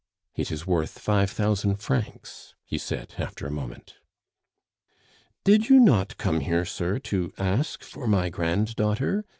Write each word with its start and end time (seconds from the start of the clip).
"It 0.35 0.51
is 0.51 0.65
worth 0.65 0.97
five 0.97 1.29
thousand 1.29 1.75
francs," 1.75 2.55
he 2.65 2.79
said 2.79 3.13
after 3.19 3.45
a 3.45 3.51
moment. 3.51 3.97
"Did 5.43 5.69
you 5.69 5.79
not 5.79 6.17
come 6.17 6.39
here, 6.39 6.65
sir, 6.65 6.97
to 6.97 7.31
ask 7.37 7.83
for 7.83 8.07
my 8.07 8.29
granddaughter?" 8.29 9.25